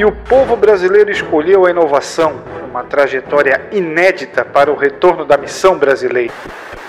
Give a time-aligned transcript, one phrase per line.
[0.00, 2.40] E o povo brasileiro escolheu a inovação,
[2.70, 6.32] uma trajetória inédita para o retorno da missão brasileira.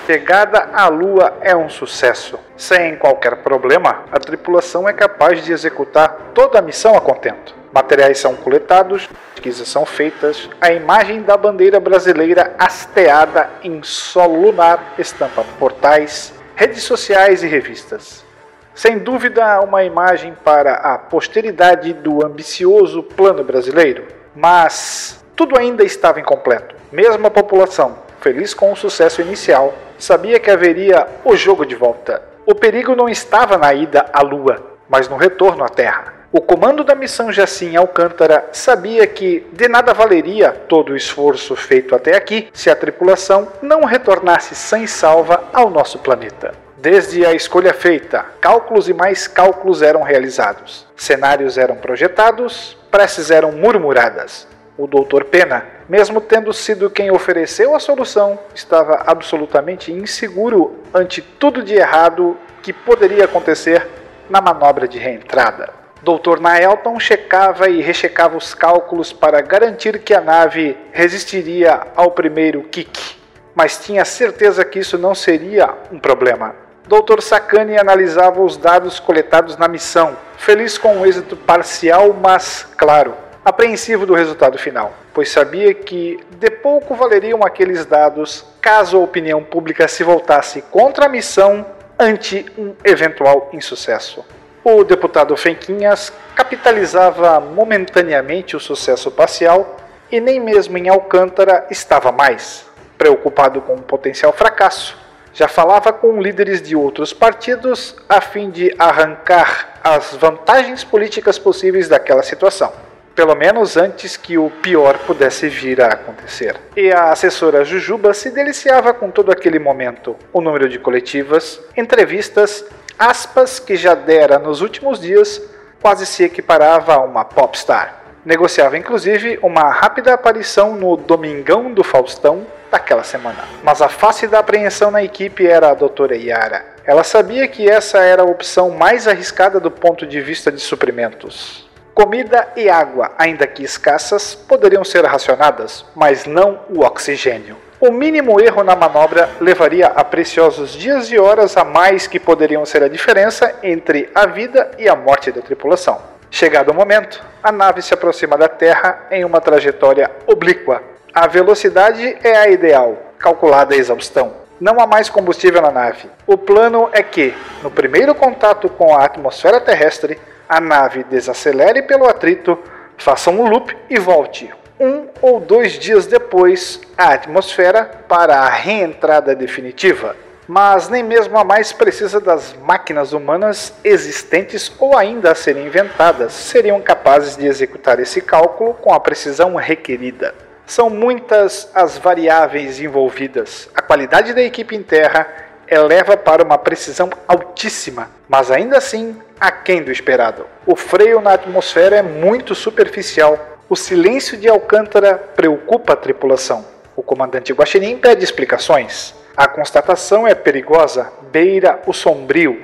[0.05, 2.39] Chegada à Lua é um sucesso.
[2.55, 7.53] Sem qualquer problema, a tripulação é capaz de executar toda a missão a contento.
[7.73, 14.93] Materiais são coletados, pesquisas são feitas, a imagem da bandeira brasileira hasteada em solo lunar
[14.97, 18.30] estampa portais, redes sociais e revistas.
[18.73, 24.07] Sem dúvida, uma imagem para a posteridade do ambicioso plano brasileiro.
[24.35, 26.75] Mas tudo ainda estava incompleto.
[26.91, 32.21] Mesmo a população, feliz com o sucesso inicial, sabia que haveria o jogo de volta.
[32.45, 36.21] O perigo não estava na ida à Lua, mas no retorno à Terra.
[36.33, 41.93] O comando da missão Jacim Alcântara sabia que de nada valeria todo o esforço feito
[41.93, 46.53] até aqui se a tripulação não retornasse sem salva ao nosso planeta.
[46.81, 53.51] Desde a escolha feita, cálculos e mais cálculos eram realizados, cenários eram projetados, preces eram
[53.51, 54.47] murmuradas.
[54.75, 55.25] O Dr.
[55.25, 62.35] Pena, mesmo tendo sido quem ofereceu a solução, estava absolutamente inseguro ante tudo de errado
[62.63, 63.87] que poderia acontecer
[64.27, 65.69] na manobra de reentrada.
[66.01, 66.39] Dr.
[66.39, 73.17] Naelton checava e rechecava os cálculos para garantir que a nave resistiria ao primeiro kick,
[73.53, 76.70] mas tinha certeza que isso não seria um problema.
[76.91, 77.21] Dr.
[77.21, 83.13] Sakane analisava os dados coletados na missão, feliz com o êxito parcial, mas claro,
[83.45, 89.41] apreensivo do resultado final, pois sabia que de pouco valeriam aqueles dados caso a opinião
[89.41, 91.65] pública se voltasse contra a missão
[91.97, 94.25] ante um eventual insucesso.
[94.61, 99.77] O deputado Fenquinhas capitalizava momentaneamente o sucesso parcial
[100.11, 102.65] e nem mesmo em Alcântara estava mais.
[102.97, 104.99] Preocupado com um potencial fracasso,
[105.33, 111.87] já falava com líderes de outros partidos a fim de arrancar as vantagens políticas possíveis
[111.87, 112.71] daquela situação.
[113.15, 116.55] Pelo menos antes que o pior pudesse vir a acontecer.
[116.75, 120.15] E a assessora Jujuba se deliciava com todo aquele momento.
[120.31, 122.65] O número de coletivas, entrevistas
[122.97, 125.41] aspas que já dera nos últimos dias
[125.81, 128.00] quase se equiparava a uma popstar.
[128.23, 133.45] Negociava inclusive uma rápida aparição no Domingão do Faustão daquela semana.
[133.63, 136.63] Mas a face da apreensão na equipe era a doutora Yara.
[136.85, 141.67] Ela sabia que essa era a opção mais arriscada do ponto de vista de suprimentos.
[141.93, 147.57] Comida e água, ainda que escassas, poderiam ser racionadas, mas não o oxigênio.
[147.79, 152.63] O mínimo erro na manobra levaria a preciosos dias e horas a mais que poderiam
[152.65, 155.99] ser a diferença entre a vida e a morte da tripulação.
[156.33, 160.81] Chegado o momento, a nave se aproxima da Terra em uma trajetória oblíqua.
[161.13, 164.33] A velocidade é a ideal, calculada a exaustão.
[164.59, 166.09] Não há mais combustível na nave.
[166.25, 172.07] O plano é que, no primeiro contato com a atmosfera terrestre, a nave desacelere pelo
[172.07, 172.57] atrito,
[172.97, 174.49] faça um loop e volte
[174.81, 180.15] um ou dois dias depois à atmosfera para a reentrada definitiva.
[180.47, 186.33] Mas nem mesmo a mais precisa das máquinas humanas existentes ou ainda a serem inventadas
[186.33, 190.33] seriam capazes de executar esse cálculo com a precisão requerida.
[190.65, 193.69] São muitas as variáveis envolvidas.
[193.75, 195.27] A qualidade da equipe em terra
[195.67, 200.45] eleva para uma precisão altíssima, mas ainda assim aquém do esperado.
[200.65, 206.65] O freio na atmosfera é muito superficial o silêncio de Alcântara preocupa a tripulação.
[206.93, 209.15] O comandante Guaxinim pede explicações.
[209.35, 212.61] A constatação é perigosa, beira o sombrio.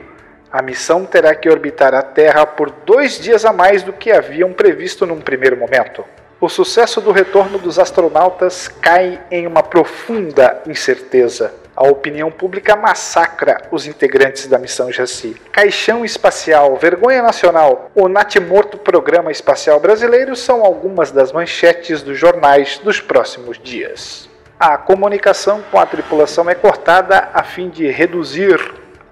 [0.51, 4.51] A missão terá que orbitar a Terra por dois dias a mais do que haviam
[4.51, 6.03] previsto num primeiro momento.
[6.41, 11.53] O sucesso do retorno dos astronautas cai em uma profunda incerteza.
[11.75, 15.35] A opinião pública massacra os integrantes da missão Jaci.
[15.51, 22.77] Caixão espacial, vergonha nacional, o natimorto Programa Espacial Brasileiro são algumas das manchetes dos jornais
[22.83, 24.27] dos próximos dias.
[24.59, 28.59] A comunicação com a tripulação é cortada a fim de reduzir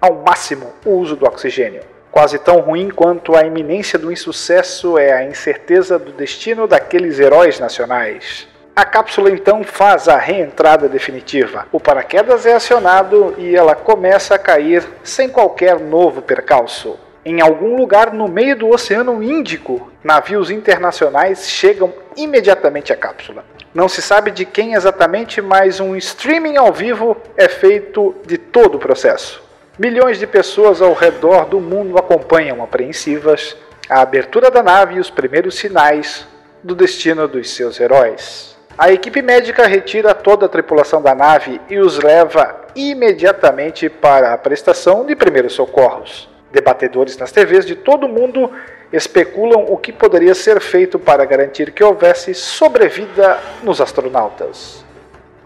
[0.01, 1.83] ao máximo o uso do oxigênio.
[2.11, 7.59] Quase tão ruim quanto a iminência do insucesso é a incerteza do destino daqueles heróis
[7.59, 8.47] nacionais.
[8.75, 11.67] A cápsula então faz a reentrada definitiva.
[11.71, 16.97] O paraquedas é acionado e ela começa a cair sem qualquer novo percalço.
[17.23, 23.43] Em algum lugar no meio do Oceano Índico, navios internacionais chegam imediatamente à cápsula.
[23.73, 28.75] Não se sabe de quem exatamente, mas um streaming ao vivo é feito de todo
[28.75, 29.43] o processo.
[29.77, 33.57] Milhões de pessoas ao redor do mundo acompanham apreensivas
[33.89, 36.25] a abertura da nave e os primeiros sinais
[36.63, 38.55] do destino dos seus heróis.
[38.77, 44.37] A equipe médica retira toda a tripulação da nave e os leva imediatamente para a
[44.37, 46.29] prestação de primeiros socorros.
[46.55, 48.49] Debatedores nas TVs de todo o mundo
[48.93, 54.85] especulam o que poderia ser feito para garantir que houvesse sobrevida nos astronautas.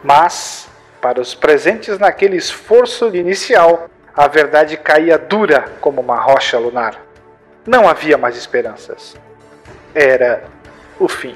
[0.03, 0.69] Mas,
[1.01, 7.01] para os presentes naquele esforço inicial, a verdade caía dura como uma rocha lunar.
[7.65, 9.15] Não havia mais esperanças.
[9.95, 10.43] Era
[10.99, 11.35] o fim.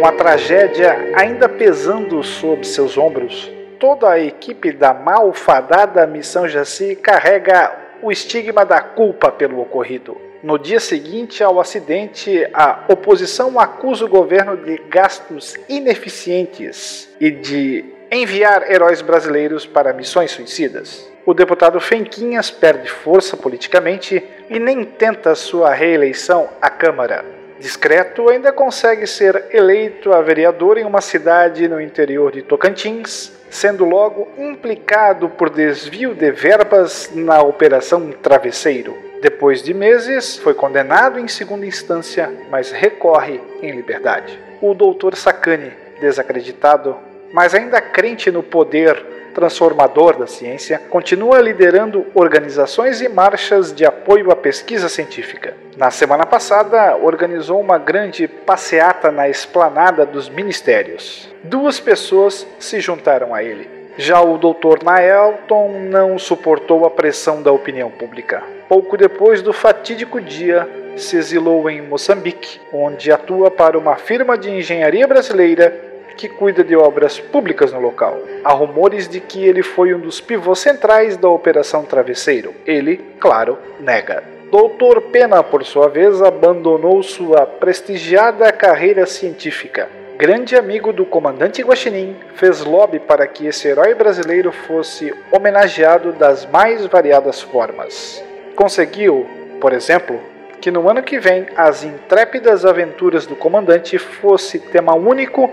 [0.00, 6.96] Com a tragédia ainda pesando sob seus ombros, toda a equipe da malfadada Missão Jaci
[6.96, 7.70] carrega
[8.00, 10.16] o estigma da culpa pelo ocorrido.
[10.42, 17.84] No dia seguinte ao acidente, a oposição acusa o governo de gastos ineficientes e de
[18.10, 21.06] enviar heróis brasileiros para missões suicidas.
[21.26, 28.50] O deputado Fenquinhas perde força politicamente e nem tenta sua reeleição à Câmara discreto, ainda
[28.52, 35.28] consegue ser eleito a vereador em uma cidade no interior de Tocantins, sendo logo implicado
[35.28, 38.96] por desvio de verbas na Operação Travesseiro.
[39.20, 44.40] Depois de meses, foi condenado em segunda instância, mas recorre em liberdade.
[44.62, 46.96] O doutor Sacani, desacreditado,
[47.32, 54.30] mas ainda crente no poder transformador da ciência, continua liderando organizações e marchas de apoio
[54.30, 55.54] à pesquisa científica.
[55.76, 61.32] Na semana passada, organizou uma grande passeata na esplanada dos ministérios.
[61.44, 63.68] Duas pessoas se juntaram a ele.
[63.96, 64.84] Já o Dr.
[64.84, 68.42] Naelton não suportou a pressão da opinião pública.
[68.68, 74.50] Pouco depois do fatídico dia, se exilou em Moçambique, onde atua para uma firma de
[74.50, 75.89] engenharia brasileira
[76.20, 78.20] que cuida de obras públicas no local.
[78.44, 82.54] Há rumores de que ele foi um dos pivôs centrais da Operação Travesseiro.
[82.66, 84.22] Ele, claro, nega.
[84.50, 89.88] Doutor Pena, por sua vez, abandonou sua prestigiada carreira científica.
[90.18, 96.44] Grande amigo do comandante Guaxinim, fez lobby para que esse herói brasileiro fosse homenageado das
[96.44, 98.22] mais variadas formas.
[98.54, 99.26] Conseguiu,
[99.58, 100.20] por exemplo,
[100.60, 105.50] que no ano que vem as intrépidas aventuras do comandante fosse tema único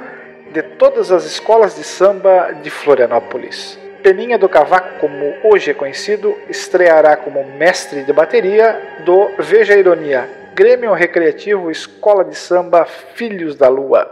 [0.52, 3.80] de todas as escolas de samba de Florianópolis.
[4.02, 9.78] Peninha do Cavaco, como hoje é conhecido, estreará como mestre de bateria do Veja a
[9.78, 14.10] Ironia, Grêmio Recreativo Escola de Samba Filhos da Lua.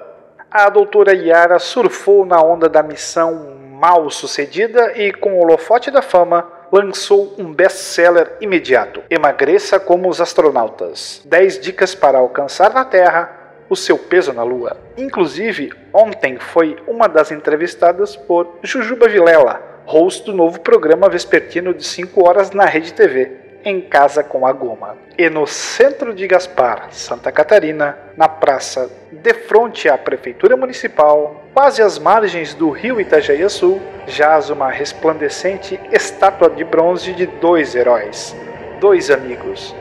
[0.52, 6.02] A doutora Yara surfou na onda da missão mal sucedida e, com o holofote da
[6.02, 11.22] fama, lançou um best-seller imediato: Emagreça como os astronautas.
[11.26, 14.78] 10 dicas para alcançar na Terra o seu peso na Lua.
[14.98, 21.84] Inclusive, ontem foi uma das entrevistadas por Jujuba Vilela, host do novo programa vespertino de
[21.84, 23.32] 5 horas na Rede TV,
[23.64, 24.96] Em Casa com a Goma.
[25.18, 31.82] E no centro de Gaspar, Santa Catarina, na praça de frente à Prefeitura Municipal, quase
[31.82, 38.36] às margens do rio Itajaí Sul, jaz uma resplandecente estátua de bronze de dois heróis,
[38.80, 39.74] dois amigos,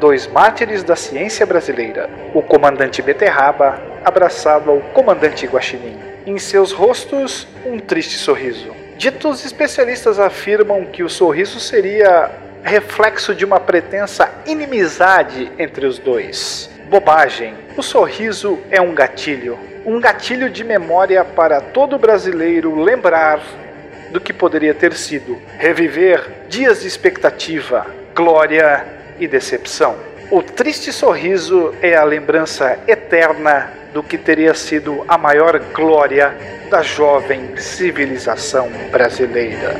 [0.00, 5.96] dois mártires da ciência brasileira, o comandante Beterraba abraçado ao comandante Guaxinim.
[6.26, 8.74] Em seus rostos, um triste sorriso.
[8.96, 12.30] Ditos especialistas afirmam que o sorriso seria
[12.62, 16.70] reflexo de uma pretensa inimizade entre os dois.
[16.88, 17.54] Bobagem.
[17.76, 19.58] O sorriso é um gatilho.
[19.84, 23.40] Um gatilho de memória para todo brasileiro lembrar
[24.10, 25.38] do que poderia ter sido.
[25.58, 29.96] Reviver dias de expectativa, glória e decepção.
[30.30, 36.34] O triste sorriso é a lembrança eterna do que teria sido a maior glória
[36.70, 39.74] da jovem civilização brasileira.